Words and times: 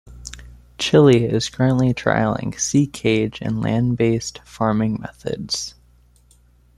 Chile 0.79 1.25
is 1.25 1.47
currently 1.51 1.93
trialling 1.93 2.55
seacage 2.55 3.37
and 3.39 3.61
land-based 3.61 4.39
farming 4.45 4.99
methods. 4.99 5.75